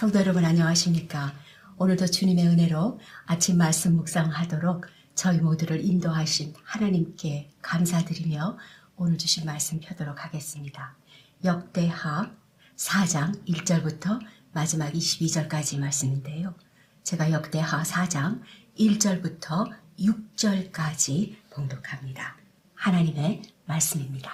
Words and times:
성도 0.00 0.18
여러분 0.18 0.46
안녕하십니까? 0.46 1.34
오늘도 1.76 2.06
주님의 2.06 2.46
은혜로 2.46 2.98
아침 3.26 3.58
말씀 3.58 3.96
묵상하도록 3.96 4.86
저희 5.14 5.36
모두를 5.42 5.84
인도하신 5.84 6.54
하나님께 6.62 7.50
감사드리며 7.60 8.56
오늘 8.96 9.18
주신 9.18 9.44
말씀 9.44 9.78
펴도록 9.78 10.24
하겠습니다. 10.24 10.96
역대하 11.44 12.30
4장 12.76 13.44
1절부터 13.46 14.20
마지막 14.52 14.90
22절까지 14.90 15.78
말씀인데요. 15.78 16.54
제가 17.02 17.30
역대하 17.30 17.82
4장 17.82 18.40
1절부터 18.78 19.70
6절까지 19.98 21.36
봉독합니다. 21.50 22.38
하나님의 22.74 23.42
말씀입니다. 23.66 24.32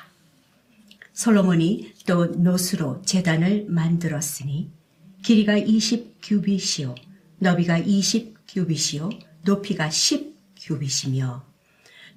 솔로몬이 1.12 1.92
또 2.06 2.26
노수로 2.26 3.02
재단을 3.02 3.66
만들었으니 3.68 4.75
길이가 5.26 5.58
20규빗이요. 5.58 6.94
너비가 7.40 7.80
20규빗이요. 7.80 9.10
높이가 9.42 9.88
10규빗이며 9.88 11.42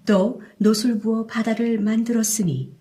또 0.06 0.44
노술 0.60 1.00
부어 1.00 1.26
바다를 1.26 1.80
만들었으니 1.80 2.72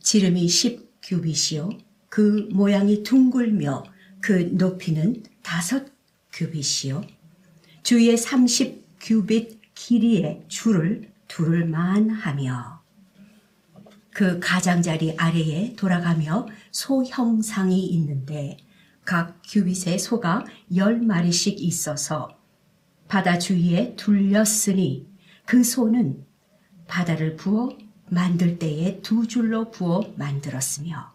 지름이 0.00 0.46
10규빗이요. 0.46 1.78
그 2.10 2.46
모양이 2.52 3.02
둥글며 3.02 3.84
그 4.20 4.50
높이는 4.52 5.22
다섯 5.42 5.86
규빗이요. 6.34 7.02
주위에 7.84 8.16
30규빗 8.16 9.60
길이의 9.74 10.44
줄을 10.48 11.10
둘만 11.26 12.10
하며 12.10 12.82
그 14.10 14.38
가장자리 14.40 15.14
아래에 15.16 15.74
돌아가며 15.74 16.48
소 16.70 17.02
형상이 17.02 17.86
있는데 17.86 18.58
각 19.04 19.40
규빗에 19.44 19.98
소가 19.98 20.44
열 20.74 21.00
마리씩 21.00 21.60
있어서 21.60 22.38
바다 23.08 23.38
주위에 23.38 23.94
둘렸으니 23.96 25.06
그 25.44 25.62
소는 25.62 26.24
바다를 26.88 27.36
부어 27.36 27.76
만들 28.08 28.58
때에 28.58 29.00
두 29.02 29.26
줄로 29.26 29.70
부어 29.70 30.14
만들었으며 30.16 31.12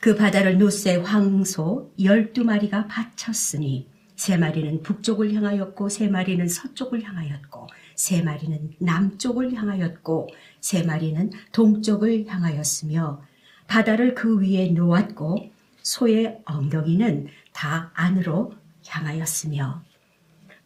그 0.00 0.14
바다를 0.14 0.58
노새 0.58 0.96
황소 0.96 1.92
열두 2.00 2.44
마리가 2.44 2.86
바쳤으니 2.86 3.88
세 4.16 4.36
마리는 4.36 4.82
북쪽을 4.82 5.34
향하였고 5.34 5.88
세 5.88 6.08
마리는 6.08 6.46
서쪽을 6.48 7.02
향하였고 7.02 7.66
세 7.96 8.22
마리는 8.22 8.74
남쪽을 8.78 9.54
향하였고 9.54 10.28
세 10.60 10.82
마리는 10.82 11.30
동쪽을 11.52 12.26
향하였으며 12.28 13.22
바다를 13.66 14.14
그 14.14 14.40
위에 14.40 14.68
놓았고 14.68 15.53
소의 15.84 16.40
엉덩이는 16.46 17.28
다 17.52 17.92
안으로 17.94 18.54
향하였으며 18.86 19.84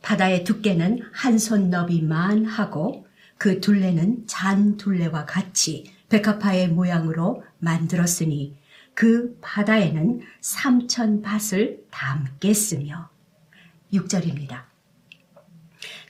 바다의 0.00 0.44
두께는 0.44 1.00
한 1.12 1.38
손 1.38 1.68
너비만 1.70 2.46
하고 2.46 3.06
그 3.36 3.60
둘레는 3.60 4.26
잔 4.26 4.76
둘레와 4.76 5.26
같이 5.26 5.92
백합화의 6.08 6.68
모양으로 6.68 7.42
만들었으니 7.58 8.56
그 8.94 9.36
바다에는 9.42 10.20
삼천 10.40 11.22
밭을 11.22 11.84
담겠으며 11.90 13.10
6절입니다. 13.92 14.62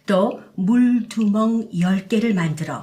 또 0.06 0.42
물두멍 0.54 1.68
열 1.80 2.08
개를 2.08 2.34
만들어 2.34 2.80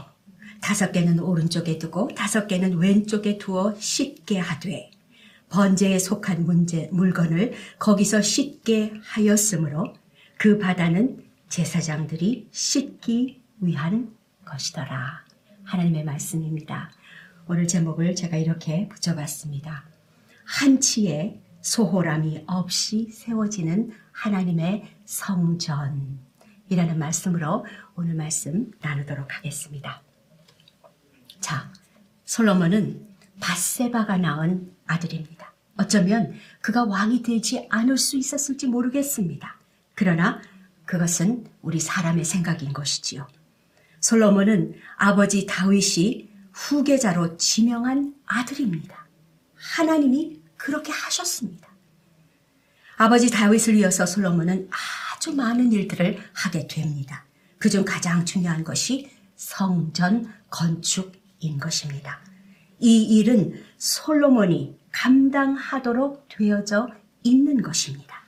다섯 0.62 0.92
개는 0.92 1.20
오른쪽에 1.20 1.78
두고 1.78 2.10
다섯 2.16 2.48
개는 2.48 2.78
왼쪽에 2.78 3.38
두어 3.38 3.76
씻게 3.80 4.40
하되 4.40 4.92
번제에 5.50 6.00
속한 6.00 6.46
문제, 6.46 6.90
물건을 6.92 7.54
거기서 7.80 8.22
씻게 8.22 8.94
하였으므로 9.04 9.94
그 10.38 10.58
바다는 10.58 11.24
제사장들이 11.50 12.50
씻기 12.52 13.42
위한 13.60 14.16
것이더라. 14.44 15.24
하나님의 15.64 16.04
말씀입니다. 16.04 16.92
오늘 17.48 17.68
제목을 17.68 18.16
제가 18.16 18.38
이렇게 18.38 18.88
붙여봤습니다. 18.90 19.86
한치의 20.46 21.42
소홀함이 21.62 22.44
없이 22.48 23.10
세워지는 23.12 23.92
하나님의 24.12 24.86
성전이라는 25.06 26.20
말씀으로 26.98 27.66
오늘 27.96 28.16
말씀 28.16 28.72
나누도록 28.82 29.36
하겠습니다. 29.36 30.02
자, 31.40 31.72
솔로몬은 32.26 33.15
바세바가 33.40 34.18
낳은 34.18 34.72
아들입니다. 34.88 35.54
어쩌면 35.78 36.34
그가 36.62 36.86
왕이 36.86 37.22
되지 37.22 37.68
않을 37.70 37.98
수 37.98 38.18
있었을지 38.18 38.68
모르겠습니다. 38.68 39.58
그러나 39.94 40.42
그것은 40.86 41.46
우리 41.62 41.80
사람의 41.80 42.26
생각인 42.26 42.74
것이지요. 42.74 43.28
솔로몬은 44.00 44.76
아버지 44.98 45.46
다윗이 45.46 46.30
후계자로 46.54 47.38
지명한 47.38 48.16
아들입니다. 48.26 49.08
하나님이 49.56 50.40
그렇게 50.58 50.92
하셨습니다. 50.92 51.68
아버지 52.98 53.30
다윗을 53.30 53.76
이어서 53.76 54.06
솔로몬은 54.06 54.70
아주 54.72 55.36
많은 55.36 55.74
일들을 55.74 56.18
하게 56.34 56.68
됩니다. 56.68 57.26
그중 57.58 57.84
가장 57.84 58.26
중요한 58.26 58.64
것이 58.64 59.10
성전 59.36 60.32
건축인 60.50 61.58
것입니다. 61.60 62.25
이 62.86 63.02
일은 63.18 63.60
솔로몬이 63.80 64.78
감당하도록 64.92 66.28
되어져 66.30 66.88
있는 67.24 67.64
것입니다. 67.64 68.24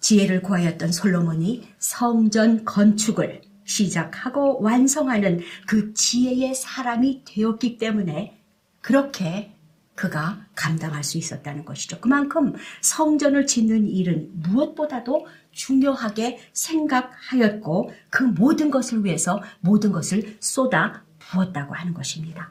지혜를 0.00 0.42
구하였던 0.42 0.90
솔로몬이 0.90 1.68
성전 1.78 2.64
건축을 2.64 3.42
시작하고 3.62 4.60
완성하는 4.60 5.38
그 5.68 5.94
지혜의 5.94 6.56
사람이 6.56 7.22
되었기 7.24 7.78
때문에 7.78 8.42
그렇게 8.80 9.54
그가 9.94 10.44
감당할 10.56 11.04
수 11.04 11.16
있었다는 11.16 11.64
것이죠. 11.64 12.00
그만큼 12.00 12.54
성전을 12.80 13.46
짓는 13.46 13.86
일은 13.86 14.32
무엇보다도 14.32 15.28
중요하게 15.52 16.40
생각하였고 16.52 17.92
그 18.10 18.24
모든 18.24 18.72
것을 18.72 19.04
위해서 19.04 19.40
모든 19.60 19.92
것을 19.92 20.38
쏟아 20.40 21.04
부었다고 21.20 21.72
하는 21.72 21.94
것입니다. 21.94 22.50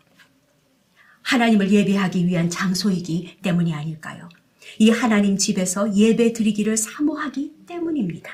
하나님을 1.30 1.72
예배하기 1.72 2.26
위한 2.26 2.50
장소이기 2.50 3.38
때문이 3.44 3.72
아닐까요? 3.76 4.28
이 4.80 4.90
하나님 4.90 5.38
집에서 5.38 5.96
예배 5.96 6.34
드리기를 6.34 6.76
사모하기 6.76 7.66
때문입니다. 7.68 8.32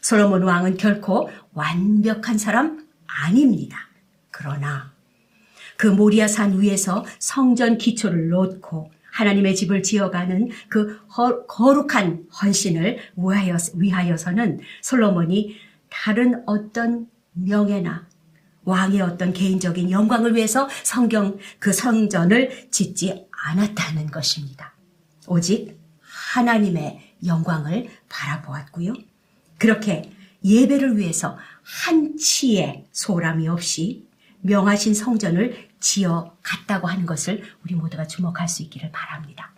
솔로몬 0.00 0.44
왕은 0.44 0.76
결코 0.76 1.28
완벽한 1.52 2.38
사람 2.38 2.86
아닙니다. 3.08 3.88
그러나 4.30 4.92
그 5.76 5.88
모리아산 5.88 6.60
위에서 6.60 7.04
성전 7.18 7.76
기초를 7.76 8.28
놓고 8.28 8.92
하나님의 9.10 9.56
집을 9.56 9.82
지어가는 9.82 10.50
그 10.68 11.00
거룩한 11.48 12.28
헌신을 12.40 12.98
위하여서는 13.74 14.60
솔로몬이 14.80 15.56
다른 15.90 16.44
어떤 16.46 17.08
명예나 17.32 18.11
왕의 18.64 19.00
어떤 19.00 19.32
개인적인 19.32 19.90
영광을 19.90 20.34
위해서 20.34 20.68
성경 20.84 21.38
그 21.58 21.72
성전을 21.72 22.70
짓지 22.70 23.26
않았다는 23.30 24.10
것입니다. 24.10 24.74
오직 25.26 25.80
하나님의 26.00 27.14
영광을 27.26 27.88
바라보았고요. 28.08 28.94
그렇게 29.58 30.12
예배를 30.44 30.98
위해서 30.98 31.38
한 31.62 32.16
치의 32.16 32.86
소람이 32.92 33.48
없이 33.48 34.08
명하신 34.40 34.94
성전을 34.94 35.70
지어 35.78 36.36
갔다고 36.42 36.88
하는 36.88 37.06
것을 37.06 37.44
우리 37.64 37.74
모두가 37.74 38.06
주목할 38.06 38.48
수 38.48 38.62
있기를 38.62 38.90
바랍니다. 38.92 39.52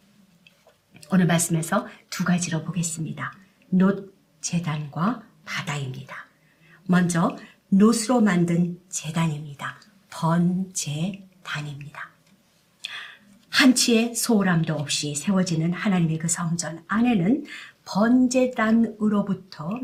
오늘 1.11 1.27
말씀에서 1.27 1.87
두 2.11 2.25
가지로 2.25 2.65
보겠습니다. 2.65 3.33
놋 3.71 4.15
재단과 4.41 5.23
바다입니다. 5.45 6.27
먼저 6.87 7.37
놋으로 7.75 8.21
만든 8.21 8.79
재단입니다. 8.89 9.81
번재단입니다. 10.09 12.09
한치의 13.51 14.15
소홀함도 14.15 14.75
없이 14.75 15.17
세워지는 15.17 15.73
하나님의 15.73 16.19
그 16.19 16.29
성전 16.29 16.85
안에는 16.87 17.45
번제단으로부터 17.85 19.81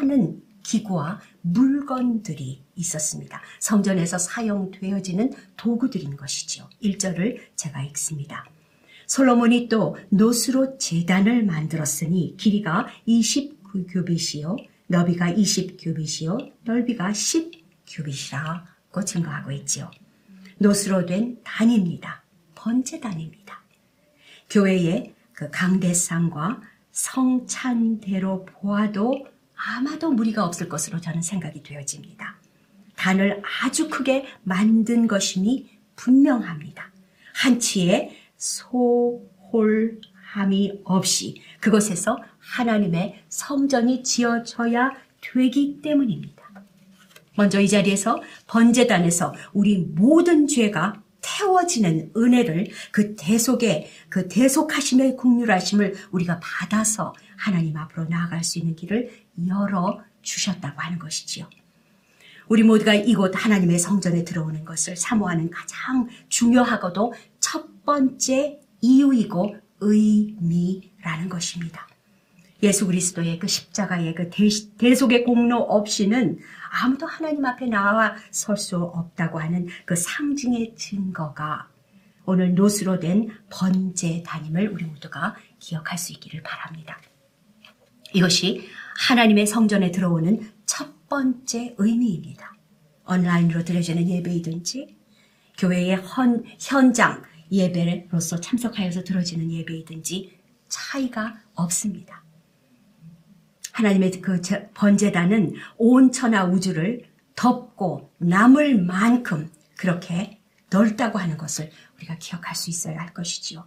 많은 0.00 0.42
기구와 0.64 1.20
물건들이 1.42 2.64
있었습니다. 2.74 3.40
성전에서 3.60 4.18
사용되어지는 4.18 5.34
도구들인 5.56 6.16
것이지요. 6.16 6.68
1절을 6.82 7.38
제가 7.54 7.84
읽습니다. 7.84 8.44
솔로몬이 9.06 9.68
또 9.68 9.96
노스로 10.08 10.78
재단을 10.78 11.44
만들었으니 11.44 12.36
길이가 12.36 12.88
29규빗이요 13.06 14.73
너비가 14.86 15.32
20규빗이요 15.32 16.52
넓이가 16.64 17.10
10규빗이라고 17.10 19.06
증거하고 19.06 19.52
있지요. 19.52 19.90
노스로 20.58 21.06
된 21.06 21.38
단입니다. 21.42 22.22
번제 22.54 23.00
단입니다. 23.00 23.62
교회에 24.50 25.14
그 25.32 25.50
강대상과 25.50 26.60
성찬대로 26.92 28.44
보아도 28.44 29.26
아마도 29.56 30.12
무리가 30.12 30.44
없을 30.44 30.68
것으로 30.68 31.00
저는 31.00 31.22
생각이 31.22 31.62
되어집니다. 31.62 32.36
단을 32.96 33.42
아주 33.62 33.88
크게 33.88 34.26
만든 34.42 35.06
것이니 35.06 35.70
분명합니다. 35.96 36.92
한치의 37.34 38.16
소홀함이 38.36 40.02
없이 40.84 41.42
그것에서 41.60 42.18
하나님의 42.52 43.22
성전이 43.28 44.02
지어져야 44.02 44.92
되기 45.20 45.80
때문입니다. 45.82 46.44
먼저 47.36 47.60
이 47.60 47.68
자리에서 47.68 48.22
번제단에서 48.46 49.34
우리 49.52 49.78
모든 49.78 50.46
죄가 50.46 51.02
태워지는 51.20 52.12
은혜를 52.16 52.68
그 52.92 53.16
대속의 53.16 53.90
그 54.08 54.28
대속하심의 54.28 55.16
국률하심을 55.16 55.94
우리가 56.10 56.38
받아서 56.40 57.14
하나님 57.36 57.76
앞으로 57.76 58.04
나아갈 58.04 58.44
수 58.44 58.58
있는 58.58 58.76
길을 58.76 59.10
열어 59.48 60.00
주셨다고 60.22 60.80
하는 60.80 60.98
것이지요. 60.98 61.48
우리 62.48 62.62
모두가 62.62 62.94
이곳 62.94 63.32
하나님의 63.34 63.78
성전에 63.78 64.24
들어오는 64.24 64.64
것을 64.64 64.96
사모하는 64.96 65.50
가장 65.50 66.08
중요하고도 66.28 67.14
첫 67.40 67.84
번째 67.84 68.60
이유이고 68.82 69.56
의미라는 69.80 71.28
것입니다. 71.30 71.88
예수 72.64 72.86
그리스도의 72.86 73.38
그 73.38 73.46
십자가의 73.46 74.14
그 74.14 74.30
대속의 74.78 75.24
공로 75.24 75.58
없이는 75.58 76.38
아무도 76.82 77.06
하나님 77.06 77.44
앞에 77.44 77.66
나와 77.66 78.16
설 78.30 78.56
수 78.56 78.78
없다고 78.78 79.38
하는 79.38 79.68
그 79.84 79.94
상징의 79.94 80.74
증거가 80.76 81.68
오늘 82.24 82.54
노수로 82.54 83.00
된 83.00 83.28
번제 83.50 84.22
단임을 84.24 84.68
우리 84.68 84.84
모두가 84.84 85.36
기억할 85.58 85.98
수 85.98 86.12
있기를 86.12 86.42
바랍니다. 86.42 86.98
이것이 88.14 88.66
하나님의 89.08 89.46
성전에 89.46 89.90
들어오는 89.90 90.50
첫 90.64 91.08
번째 91.08 91.74
의미입니다. 91.76 92.54
온라인으로 93.06 93.64
드려지는 93.64 94.08
예배이든지 94.08 94.96
교회의 95.58 95.96
헌, 95.96 96.44
현장 96.58 97.22
예배로서 97.52 98.40
참석하여서 98.40 99.04
들어지는 99.04 99.52
예배이든지 99.52 100.38
차이가 100.68 101.38
없습니다. 101.54 102.23
하나님의 103.74 104.12
그 104.22 104.40
번제단은 104.72 105.54
온 105.76 106.12
천하 106.12 106.44
우주를 106.44 107.04
덮고 107.34 108.12
남을 108.18 108.80
만큼 108.82 109.50
그렇게 109.76 110.38
넓다고 110.70 111.18
하는 111.18 111.36
것을 111.36 111.70
우리가 111.96 112.16
기억할 112.18 112.54
수 112.54 112.70
있어야 112.70 113.00
할 113.00 113.12
것이지요. 113.12 113.66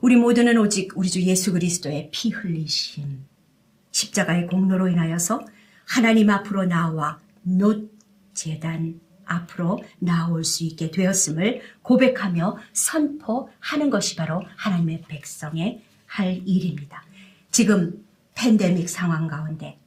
우리 0.00 0.16
모두는 0.16 0.56
오직 0.56 0.96
우리 0.96 1.10
주 1.10 1.20
예수 1.22 1.52
그리스도의 1.52 2.08
피 2.12 2.30
흘리심, 2.30 3.26
십자가의 3.90 4.46
공로로 4.46 4.88
인하여서 4.88 5.44
하나님 5.84 6.30
앞으로 6.30 6.64
나와 6.64 7.18
놋 7.42 7.90
재단 8.32 9.00
앞으로 9.26 9.84
나올 9.98 10.44
수 10.44 10.64
있게 10.64 10.90
되었음을 10.90 11.60
고백하며 11.82 12.56
선포하는 12.72 13.90
것이 13.90 14.16
바로 14.16 14.42
하나님의 14.56 15.02
백성의 15.08 15.82
할 16.06 16.40
일입니다. 16.46 17.04
지금 17.50 18.02
팬데믹 18.40 18.88
상황 18.88 19.28
가운데 19.28 19.78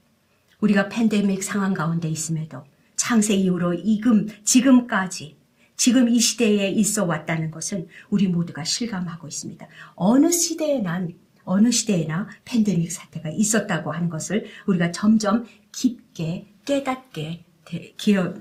우리가 0.60 0.88
팬데믹 0.88 1.44
상황 1.44 1.74
가운데 1.74 2.08
있음에도 2.08 2.64
창세 2.96 3.34
이후로 3.34 3.74
이금 3.74 4.28
지금까지 4.44 5.36
지금 5.76 6.08
이 6.08 6.20
시대에 6.20 6.70
있어 6.70 7.06
왔다는 7.06 7.50
것은 7.50 7.88
우리 8.12 8.28
모두가 8.28 8.64
실감하고 8.64 9.28
있습니다. 9.28 9.68
어느 9.96 10.32
시대에나 10.32 11.08
어느 11.46 11.72
시대에나 11.72 12.30
팬데믹 12.46 12.92
사태가 12.92 13.30
있었다고 13.32 13.92
하는 13.92 14.08
것을 14.08 14.46
우리가 14.68 14.92
점점 14.92 15.46
깊게 15.72 16.46
깨닫게 16.64 17.44
되어, 17.66 18.36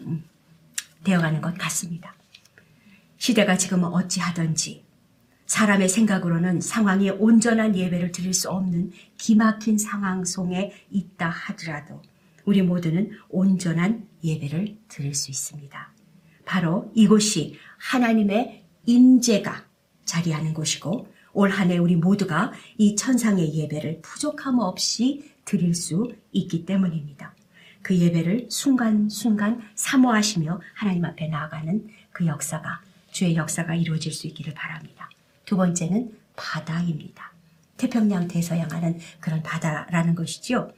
되어가는 1.05 1.41
것 1.41 1.57
같습니다. 1.57 2.15
시대가 3.17 3.57
지금 3.57 3.83
어찌하든지 3.85 4.85
사람의 5.53 5.91
생각으로는 5.91 6.63
상황이 6.63 7.11
온전한 7.11 7.77
예배를 7.77 8.11
드릴 8.11 8.33
수 8.33 8.49
없는 8.49 8.91
기막힌 9.19 9.77
상황 9.77 10.25
속에 10.25 10.73
있다 10.91 11.29
하더라도 11.29 12.01
우리 12.47 12.63
모두는 12.63 13.11
온전한 13.29 14.09
예배를 14.25 14.79
드릴 14.89 15.15
수 15.15 15.31
있습니다. 15.31 15.93
바로 16.47 16.91
이곳이 16.95 17.59
하나님의 17.77 18.65
인재가 18.87 19.67
자리하는 20.07 20.55
곳이고 20.55 21.07
올 21.35 21.51
한해 21.51 21.77
우리 21.77 21.97
모두가 21.97 22.53
이 22.79 22.97
천상의 22.97 23.55
예배를 23.55 24.01
부족함 24.01 24.59
없이 24.59 25.35
드릴 25.45 25.75
수 25.75 26.15
있기 26.33 26.65
때문입니다. 26.65 27.35
그 27.83 27.95
예배를 27.95 28.47
순간순간 28.49 29.61
사모하시며 29.75 30.63
하나님 30.73 31.05
앞에 31.05 31.29
나아가는 31.29 31.87
그 32.11 32.27
역사가 32.27 32.81
주의 33.11 33.37
역사가 33.37 33.75
이루어질 33.75 34.13
수 34.13 34.27
있기를 34.27 34.55
바랍니다. 34.55 35.12
두 35.45 35.57
번째는 35.57 36.17
바다입니다. 36.37 37.33
태평양 37.77 38.29
대서양하는 38.29 38.99
그런 39.21 39.43
바다라는 39.43 40.15
것이지요. 40.15 40.71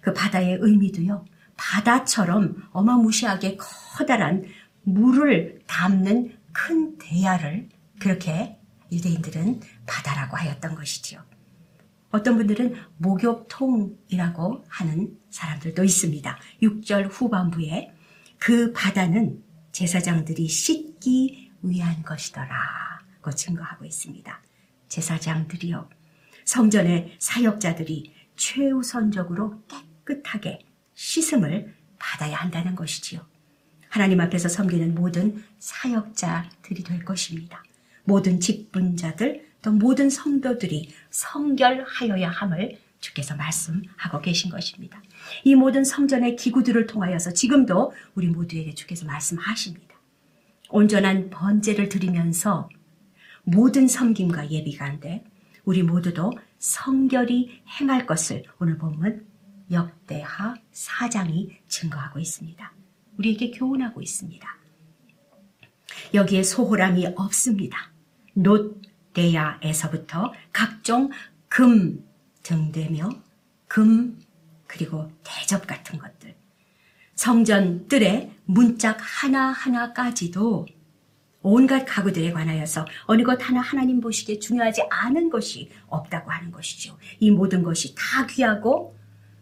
그 0.00 0.12
바다의 0.12 0.58
의미도요. 0.60 1.24
바다처럼 1.56 2.68
어마무시하게 2.72 3.56
커다란 3.58 4.44
물을 4.82 5.60
담는 5.66 6.36
큰 6.52 6.98
대야를 6.98 7.68
그렇게 8.00 8.58
유대인들은 8.90 9.60
바다라고 9.86 10.36
하였던 10.36 10.74
것이지요. 10.74 11.22
어떤 12.10 12.36
분들은 12.36 12.74
목욕통이라고 12.96 14.64
하는 14.68 15.18
사람들도 15.30 15.84
있습니다. 15.84 16.38
6절 16.62 17.08
후반부에 17.10 17.92
그 18.38 18.72
바다는 18.72 19.42
제사장들이 19.72 20.48
씻기 20.48 21.52
위한 21.62 22.02
것이더라. 22.02 22.89
고 23.22 23.30
증거하고 23.30 23.84
있습니다. 23.84 24.42
제사장들이요. 24.88 25.88
성전의 26.44 27.16
사역자들이 27.18 28.14
최우선적으로 28.36 29.62
깨끗하게 30.06 30.60
씻음을 30.94 31.74
받아야 31.98 32.36
한다는 32.36 32.74
것이지요. 32.74 33.24
하나님 33.88 34.20
앞에서 34.20 34.48
섬기는 34.48 34.94
모든 34.94 35.44
사역자들이 35.58 36.84
될 36.84 37.04
것입니다. 37.04 37.62
모든 38.04 38.40
직분자들 38.40 39.50
또 39.62 39.72
모든 39.72 40.08
성도들이 40.08 40.92
성결하여야 41.10 42.30
함을 42.30 42.78
주께서 43.00 43.34
말씀하고 43.34 44.20
계신 44.20 44.50
것입니다. 44.50 45.02
이 45.44 45.54
모든 45.54 45.84
성전의 45.84 46.36
기구들을 46.36 46.86
통하여서 46.86 47.32
지금도 47.32 47.92
우리 48.14 48.28
모두에게 48.28 48.74
주께서 48.74 49.06
말씀하십니다. 49.06 49.94
온전한 50.68 51.30
번제를 51.30 51.88
드리면서 51.88 52.68
모든 53.50 53.88
섬김과 53.88 54.50
예비가인데 54.50 55.24
우리 55.64 55.82
모두도 55.82 56.32
성결히 56.58 57.62
행할 57.80 58.06
것을 58.06 58.44
오늘 58.60 58.78
본문 58.78 59.26
역대하 59.72 60.54
사장이 60.70 61.58
증거하고 61.66 62.20
있습니다. 62.20 62.72
우리에게 63.18 63.50
교훈하고 63.50 64.00
있습니다. 64.00 64.48
여기에 66.14 66.44
소홀함이 66.44 67.08
없습니다. 67.16 67.92
놋대야에서부터 68.34 70.32
각종 70.52 71.10
금 71.48 72.04
등되며 72.42 73.10
금 73.66 74.18
그리고 74.68 75.10
대접 75.24 75.66
같은 75.66 75.98
것들 75.98 76.36
성전들의 77.16 78.32
문짝 78.44 78.98
하나하나까지도 79.00 80.66
온갖 81.42 81.84
가구들에 81.84 82.32
관하여서 82.32 82.86
어느 83.06 83.22
것 83.22 83.40
하나 83.40 83.60
하나님 83.60 84.00
보시기에 84.00 84.38
중요하지 84.38 84.82
않은 84.90 85.30
것이 85.30 85.70
없다고 85.88 86.30
하는 86.30 86.50
것이죠. 86.50 86.98
이 87.18 87.30
모든 87.30 87.62
것이 87.62 87.94
다 87.94 88.26
귀하고 88.26 88.96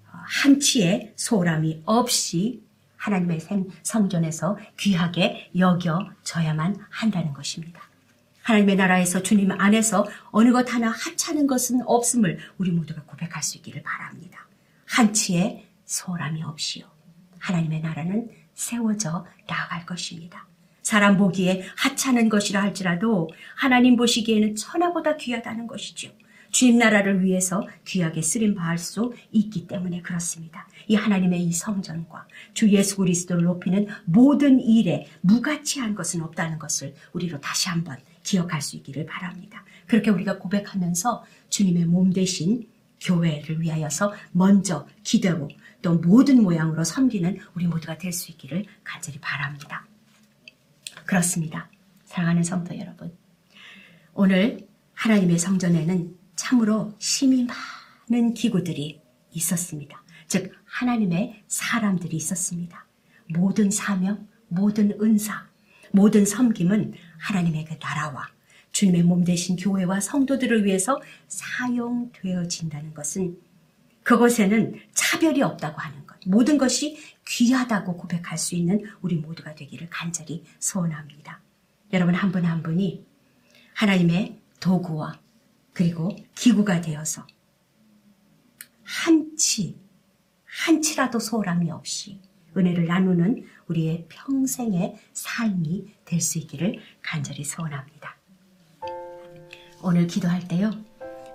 어, 0.06 0.10
한치의 0.12 1.14
소홀함이 1.16 1.82
없이 1.84 2.62
하나님의 2.96 3.40
성전에서 3.82 4.58
귀하게 4.76 5.50
여겨져야만 5.56 6.76
한다는 6.90 7.32
것입니다. 7.32 7.82
하나님의 8.42 8.76
나라에서 8.76 9.22
주님 9.22 9.50
안에서 9.52 10.06
어느 10.30 10.52
것 10.52 10.72
하나 10.72 10.90
하찮은 10.90 11.46
것은 11.46 11.82
없음을 11.84 12.38
우리 12.56 12.70
모두가 12.70 13.02
고백할 13.02 13.42
수 13.42 13.58
있기를 13.58 13.82
바랍니다. 13.82 14.46
한치의 14.86 15.66
소홀함이 15.84 16.42
없이요. 16.42 16.86
하나님의 17.38 17.80
나라는 17.82 18.30
세워져 18.54 19.26
나아갈 19.46 19.84
것입니다. 19.84 20.46
사람 20.88 21.18
보기에 21.18 21.64
하찮은 21.76 22.30
것이라 22.30 22.62
할지라도 22.62 23.28
하나님 23.54 23.94
보시기에는 23.94 24.56
천하보다 24.56 25.18
귀하다는 25.18 25.66
것이죠. 25.66 26.10
주님 26.50 26.78
나라를 26.78 27.22
위해서 27.22 27.68
귀하게 27.84 28.22
쓰림 28.22 28.54
받을 28.54 28.78
수 28.78 29.12
있기 29.30 29.66
때문에 29.66 30.00
그렇습니다. 30.00 30.66
이 30.86 30.94
하나님의 30.94 31.42
이 31.42 31.52
성전과 31.52 32.26
주 32.54 32.70
예수 32.70 32.96
그리스도를 32.96 33.44
높이는 33.44 33.86
모든 34.06 34.60
일에 34.60 35.06
무가치한 35.20 35.94
것은 35.94 36.22
없다는 36.22 36.58
것을 36.58 36.94
우리로 37.12 37.38
다시 37.42 37.68
한번 37.68 37.98
기억할 38.22 38.62
수 38.62 38.76
있기를 38.76 39.04
바랍니다. 39.04 39.66
그렇게 39.86 40.10
우리가 40.10 40.38
고백하면서 40.38 41.22
주님의 41.50 41.84
몸 41.84 42.14
대신 42.14 42.66
교회를 43.02 43.60
위하여서 43.60 44.14
먼저 44.32 44.88
기대고 45.02 45.48
또 45.82 45.96
모든 45.96 46.42
모양으로 46.42 46.82
섬기는 46.82 47.40
우리 47.52 47.66
모두가 47.66 47.98
될 47.98 48.10
수 48.10 48.30
있기를 48.30 48.64
간절히 48.84 49.18
바랍니다. 49.20 49.86
그렇습니다. 51.08 51.70
사랑하는 52.04 52.42
성도 52.42 52.78
여러분. 52.78 53.16
오늘 54.12 54.68
하나님의 54.92 55.38
성전에는 55.38 56.14
참으로 56.36 56.92
심이 56.98 57.46
많은 58.10 58.34
기구들이 58.34 59.00
있었습니다. 59.32 60.04
즉, 60.26 60.52
하나님의 60.66 61.44
사람들이 61.46 62.14
있었습니다. 62.14 62.86
모든 63.30 63.70
사명, 63.70 64.28
모든 64.48 65.00
은사, 65.00 65.46
모든 65.92 66.26
섬김은 66.26 66.92
하나님의 67.16 67.64
그 67.64 67.78
나라와 67.78 68.28
주님의 68.72 69.04
몸 69.04 69.24
대신 69.24 69.56
교회와 69.56 70.00
성도들을 70.00 70.66
위해서 70.66 71.00
사용되어진다는 71.26 72.92
것은 72.92 73.38
그것에는 74.08 74.80
차별이 74.94 75.42
없다고 75.42 75.78
하는 75.78 76.06
것. 76.06 76.16
모든 76.24 76.56
것이 76.56 76.96
귀하다고 77.26 77.98
고백할 77.98 78.38
수 78.38 78.54
있는 78.54 78.82
우리 79.02 79.16
모두가 79.16 79.54
되기를 79.54 79.90
간절히 79.90 80.44
소원합니다. 80.58 81.42
여러분 81.92 82.14
한 82.14 82.32
분한 82.32 82.50
한 82.50 82.62
분이 82.62 83.04
하나님의 83.74 84.40
도구와 84.60 85.20
그리고 85.74 86.16
기구가 86.34 86.80
되어서 86.80 87.26
한치, 88.82 89.78
한치라도 90.46 91.18
소홀함이 91.18 91.70
없이 91.70 92.22
은혜를 92.56 92.86
나누는 92.86 93.44
우리의 93.66 94.06
평생의 94.08 94.96
삶이 95.12 95.96
될 96.06 96.22
수 96.22 96.38
있기를 96.38 96.78
간절히 97.02 97.44
소원합니다. 97.44 98.16
오늘 99.82 100.06
기도할 100.06 100.48
때요. 100.48 100.70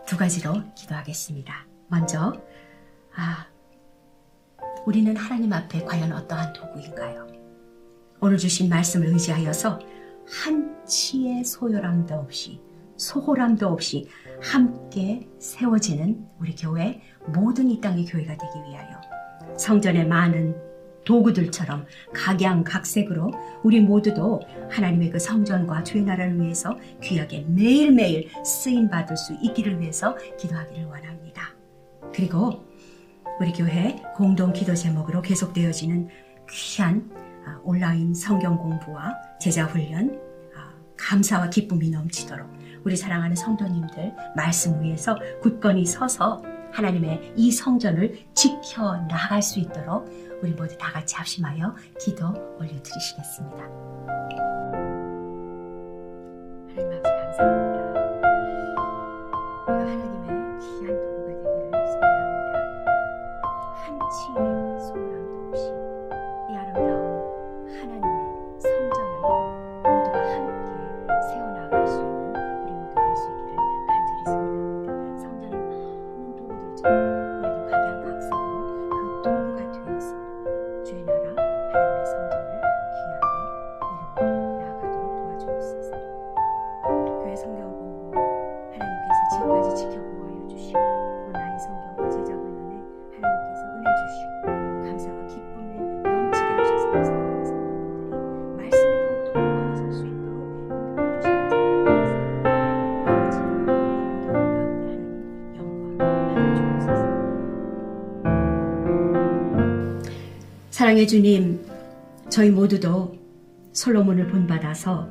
두 0.07 0.17
가지로 0.17 0.73
기도하겠습니다. 0.73 1.67
먼저, 1.87 2.33
아, 3.15 3.47
우리는 4.85 5.15
하나님 5.15 5.53
앞에 5.53 5.83
과연 5.85 6.11
어떠한 6.11 6.53
도구인가요? 6.53 7.27
오늘 8.19 8.37
주신 8.37 8.69
말씀을 8.69 9.07
의지하여서 9.07 9.79
한치의 10.25 11.43
소요람도 11.43 12.15
없이, 12.15 12.59
소홀함도 12.97 13.67
없이 13.67 14.07
함께 14.41 15.27
세워지는 15.39 16.25
우리 16.39 16.55
교회 16.55 17.01
모든 17.27 17.69
이 17.69 17.79
땅의 17.81 18.05
교회가 18.05 18.37
되기 18.37 18.69
위하여 18.69 19.01
성전의 19.57 20.07
많은 20.07 20.55
도구들처럼 21.05 21.85
각양각색으로 22.13 23.31
우리 23.63 23.81
모두도 23.81 24.41
하나님의 24.69 25.11
그 25.11 25.19
성전과 25.19 25.83
주의 25.83 26.03
나라를 26.03 26.39
위해서 26.39 26.77
귀하게 27.01 27.45
매일매일 27.49 28.29
쓰임 28.45 28.89
받을 28.89 29.17
수 29.17 29.33
있기를 29.41 29.81
위해서 29.81 30.15
기도하기를 30.39 30.85
원합니다. 30.85 31.53
그리고 32.13 32.63
우리 33.39 33.51
교회 33.51 34.01
공동 34.15 34.53
기도 34.53 34.75
제목으로 34.75 35.21
계속되어지는 35.21 36.07
귀한 36.49 37.09
아, 37.45 37.59
온라인 37.63 38.13
성경 38.13 38.57
공부와 38.57 39.13
제자 39.39 39.65
훈련 39.65 40.19
아, 40.55 40.73
감사와 40.97 41.49
기쁨이 41.49 41.89
넘치도록 41.89 42.47
우리 42.85 42.95
사랑하는 42.95 43.35
성도님들 43.35 44.13
말씀 44.35 44.81
위에서 44.81 45.17
굳건히 45.41 45.85
서서 45.85 46.43
하나님의 46.71 47.33
이 47.35 47.51
성전을 47.51 48.27
지켜 48.33 48.97
나갈 49.07 49.41
수 49.41 49.59
있도록 49.59 50.09
우리 50.41 50.51
모두 50.51 50.77
다 50.77 50.91
같이 50.91 51.15
합심하여 51.15 51.75
기도 51.99 52.33
올려드리시겠습니다. 52.59 53.57
하나님 56.75 56.97
앞에 56.97 57.09
감사합니다. 57.09 57.72
소 65.55 65.82
주님, 111.07 111.65
저희 112.29 112.49
모두도 112.49 113.15
솔로몬을 113.73 114.27
본받아서 114.27 115.09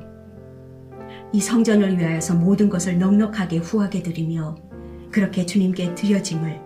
이 1.31 1.39
성전을 1.39 1.97
위하여서 1.97 2.35
모든 2.35 2.69
것을 2.69 2.99
넉넉하게 2.99 3.57
후하게 3.57 4.03
드리며 4.03 4.55
그렇게 5.11 5.45
주님께 5.45 5.95
드려짐을 5.95 6.61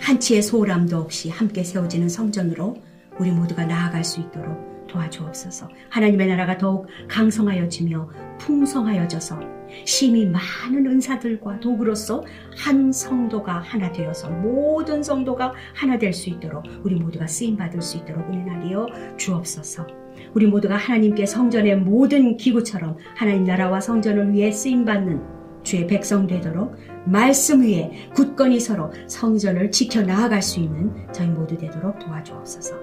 한치의 0.00 0.42
소홀함도 0.42 0.96
없이 0.96 1.30
함께 1.30 1.62
세워지는 1.62 2.08
성전으로 2.08 2.76
우리 3.18 3.30
모두가 3.30 3.64
나아갈 3.66 4.04
수 4.04 4.20
있도록 4.20 4.86
도와주옵소서. 4.88 5.68
하나님의 5.90 6.28
나라가 6.28 6.58
더욱 6.58 6.86
강성하여지며 7.08 8.10
풍성하여져서 8.38 9.59
심히 9.84 10.26
많은 10.26 10.86
은사들과 10.86 11.60
도구로서 11.60 12.24
한 12.56 12.92
성도가 12.92 13.58
하나 13.60 13.90
되어서 13.92 14.30
모든 14.30 15.02
성도가 15.02 15.54
하나 15.74 15.98
될 15.98 16.12
수 16.12 16.28
있도록 16.30 16.64
우리 16.82 16.96
모두가 16.96 17.26
쓰임 17.26 17.56
받을 17.56 17.80
수 17.80 17.96
있도록 17.98 18.28
은혜하리여 18.28 18.86
주옵소서. 19.16 19.86
우리 20.34 20.46
모두가 20.46 20.76
하나님께 20.76 21.26
성전의 21.26 21.78
모든 21.78 22.36
기구처럼 22.36 22.96
하나님 23.16 23.44
나라와 23.44 23.80
성전을 23.80 24.32
위해 24.32 24.50
쓰임 24.52 24.84
받는 24.84 25.40
주의 25.62 25.86
백성 25.86 26.26
되도록 26.26 26.76
말씀 27.04 27.62
위에 27.62 28.10
굳건히 28.14 28.60
서로 28.60 28.92
성전을 29.06 29.70
지켜 29.70 30.02
나아갈 30.02 30.42
수 30.42 30.60
있는 30.60 30.92
저희 31.12 31.28
모두 31.28 31.56
되도록 31.56 31.98
도와주옵소서. 31.98 32.76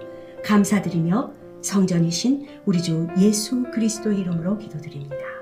감사드리며 0.44 1.34
성전이신 1.62 2.48
우리 2.66 2.82
주 2.82 3.08
예수 3.20 3.64
그리스도의 3.72 4.20
이름으로 4.20 4.58
기도드립니다. 4.58 5.37